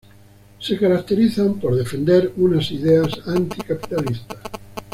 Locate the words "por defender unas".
1.59-2.71